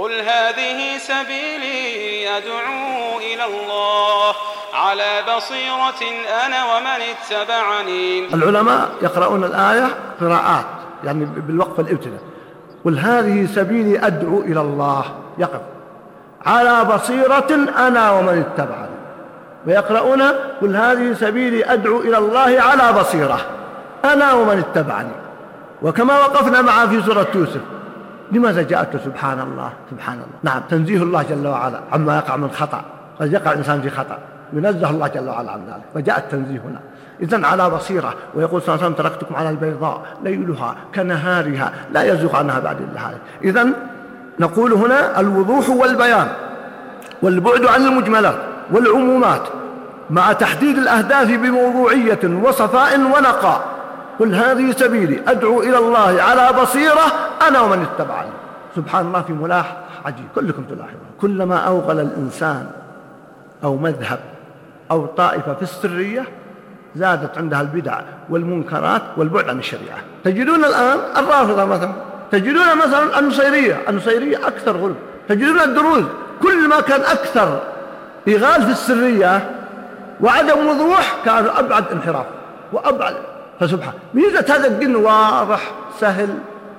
قل 0.00 0.12
هذه 0.12 0.98
سبيلي 0.98 2.36
أدعو 2.36 3.18
إلى 3.18 3.44
الله. 3.44 4.34
على 4.74 5.36
بصيرة 5.36 6.02
أنا 6.46 6.74
ومن 6.74 7.00
اتبعني. 7.12 8.34
العلماء 8.34 8.88
يقرؤون 9.02 9.44
الآية 9.44 9.88
قراءات 10.20 10.64
يعني 11.04 11.24
بالوقف 11.24 11.80
الإبتداء. 11.80 12.20
قل 12.84 12.98
هذه 12.98 13.46
سبيلي 13.46 14.06
أدعو 14.06 14.40
إلى 14.40 14.60
الله. 14.60 15.04
يقف 15.38 15.60
على 16.46 16.84
بصيرة 16.84 17.68
أنا 17.78 18.10
ومن 18.10 18.38
اتبعني. 18.38 18.96
ويقرؤون 19.66 20.22
قل 20.62 20.76
هذه 20.76 21.14
سبيلي 21.14 21.72
أدعو 21.72 22.00
إلى 22.00 22.18
الله 22.18 22.62
على 22.62 23.00
بصيرة 23.00 23.40
أنا 24.04 24.32
ومن 24.32 24.58
اتبعني. 24.58 25.12
وكما 25.82 26.18
وقفنا 26.18 26.62
معه 26.62 26.88
في 26.88 27.02
سورة 27.02 27.26
يوسف. 27.34 27.60
لماذا 28.32 28.62
جاءت 28.62 28.96
سبحان 29.04 29.40
الله 29.40 29.70
سبحان 29.90 30.14
الله 30.14 30.38
نعم 30.42 30.62
تنزيه 30.70 31.02
الله 31.02 31.22
جل 31.22 31.46
وعلا 31.46 31.80
عما 31.92 32.16
يقع 32.16 32.36
من 32.36 32.50
خطأ. 32.50 32.84
قد 33.20 33.32
يقع 33.32 33.52
الإنسان 33.52 33.80
في 33.82 33.90
خطأ. 33.90 34.18
ينزه 34.52 34.90
الله 34.90 35.08
جل 35.08 35.28
وعلا 35.28 35.50
عن 35.50 35.58
ذلك. 35.58 35.82
فجاء 35.94 36.18
التنزيه 36.18 36.58
هنا. 36.58 36.80
إذا 37.22 37.46
على 37.46 37.70
بصيرة 37.70 38.14
ويقول 38.34 38.62
صلى 38.62 38.74
الله 38.74 38.84
عليه 38.84 38.94
وسلم 38.94 39.06
تركتكم 39.06 39.36
على 39.36 39.50
البيضاء 39.50 40.02
ليلها 40.24 40.74
كنهارها 40.94 41.72
لا 41.92 42.02
يزوغ 42.02 42.36
عنها 42.36 42.58
بعد 42.58 42.76
الله 42.80 43.18
إذا 43.44 43.66
نقول 44.40 44.72
هنا 44.72 45.20
الوضوح 45.20 45.68
والبيان 45.68 46.28
والبعد 47.22 47.64
عن 47.66 47.86
المجملات 47.86 48.36
والعمومات 48.70 49.42
مع 50.10 50.32
تحديد 50.32 50.78
الأهداف 50.78 51.28
بموضوعية 51.28 52.20
وصفاء 52.24 53.00
ونقاء. 53.00 53.64
قل 54.18 54.34
هذه 54.34 54.70
سبيلي 54.70 55.20
أدعو 55.28 55.62
إلى 55.62 55.78
الله 55.78 56.22
على 56.22 56.60
بصيرة 56.62 57.29
أنا 57.48 57.60
ومن 57.60 57.82
اتبعني. 57.82 58.30
سبحان 58.76 59.06
الله 59.06 59.22
في 59.22 59.32
ملاحظ 59.32 59.76
عجيب. 60.04 60.26
كلكم 60.34 60.62
تلاحظون. 60.62 61.10
كلما 61.20 61.56
أوغل 61.56 62.00
الإنسان 62.00 62.66
أو 63.64 63.76
مذهب 63.76 64.18
أو 64.90 65.06
طائفة 65.06 65.54
في 65.54 65.62
السرية 65.62 66.24
زادت 66.96 67.38
عندها 67.38 67.60
البدع 67.60 68.00
والمنكرات 68.30 69.02
والبعد 69.16 69.48
عن 69.48 69.58
الشريعة. 69.58 69.98
تجدون 70.24 70.64
الآن 70.64 70.98
الرافضة 71.16 71.64
مثلا. 71.64 71.92
تجدون 72.30 72.78
مثلا 72.86 73.18
النصيرية. 73.18 73.80
النصيرية 73.88 74.36
أكثر 74.46 74.76
غلو. 74.76 74.94
تجدون 75.28 75.60
الدروز. 75.60 76.04
كل 76.42 76.68
ما 76.68 76.80
كان 76.80 77.00
أكثر 77.00 77.60
إغال 78.28 78.62
في 78.62 78.70
السرية 78.70 79.50
وعدم 80.20 80.68
وضوح 80.68 81.16
كانوا 81.24 81.60
أبعد 81.60 81.84
انحراف. 81.92 82.26
وأبعد. 82.72 83.14
فسبحان. 83.60 83.94
ميزة 84.14 84.54
هذا 84.54 84.66
الدين 84.66 84.96
واضح 84.96 85.70
سهل 86.00 86.28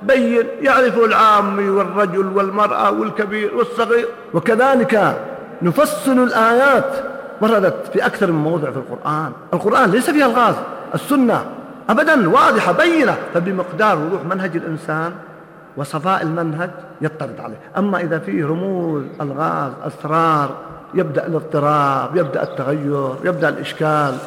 بين 0.04 0.46
يعرفه 0.62 1.06
العامي 1.06 1.70
والرجل 1.70 2.28
والمرأة 2.28 2.92
والكبير 2.92 3.56
والصغير. 3.56 4.08
وكذلك 4.34 5.18
نفصل 5.62 6.24
الآيات 6.24 6.94
وردت 7.42 7.76
في 7.94 8.06
أكثر 8.06 8.32
من 8.32 8.44
موضع 8.44 8.72
في 8.72 8.78
القرآن. 8.78 9.32
القرآن 9.54 9.92
ليس 9.92 10.10
فيها 10.10 10.26
الغاز 10.26 10.56
السنة 10.96 11.46
أبدا 11.90 12.30
واضحة 12.30 12.72
بينة. 12.72 13.18
فبمقدار 13.34 13.98
وضوح 13.98 14.22
منهج 14.26 14.56
الإنسان 14.56 15.14
وصفاء 15.78 16.22
المنهج 16.22 16.70
يطرد 17.02 17.40
عليه. 17.40 17.60
أما 17.78 18.00
إذا 18.00 18.20
فيه 18.20 18.46
رموز 18.46 19.04
الغاز 19.22 19.72
أسرار 19.84 20.50
يبدأ 20.94 21.28
الاضطراب 21.28 22.16
يبدأ 22.16 22.44
التغير 22.44 23.16
يبدأ 23.24 23.50
الإشكال 23.50 24.18